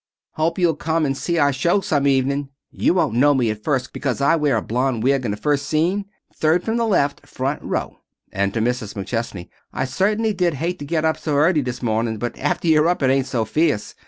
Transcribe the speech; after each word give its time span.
"Hope 0.31 0.57
you'll 0.57 0.73
come 0.75 1.05
and 1.05 1.15
see 1.15 1.37
our 1.37 1.53
show 1.53 1.79
some 1.81 2.07
evening. 2.07 2.49
You 2.71 2.95
won't 2.95 3.13
know 3.13 3.35
me 3.35 3.51
at 3.51 3.63
first, 3.63 3.93
because 3.93 4.19
I 4.19 4.35
wear 4.35 4.57
a 4.57 4.61
blond 4.63 5.03
wig 5.03 5.25
in 5.25 5.29
the 5.29 5.37
first 5.37 5.67
scene. 5.67 6.05
Third 6.35 6.63
from 6.63 6.77
the 6.77 6.87
left, 6.87 7.27
front 7.27 7.61
row." 7.61 7.99
And 8.31 8.51
to 8.55 8.61
Mrs. 8.61 8.95
McChesney: 8.95 9.49
"I 9.71 9.85
cer'nly 9.85 10.33
did 10.35 10.55
hate 10.55 10.79
to 10.79 10.85
get 10.85 11.05
up 11.05 11.17
so 11.17 11.35
early 11.35 11.61
this 11.61 11.83
morning, 11.83 12.17
but 12.17 12.35
after 12.39 12.67
you're 12.67 12.87
up 12.87 13.03
it 13.03 13.11
ain't 13.11 13.27
so 13.27 13.45
fierce. 13.45 13.93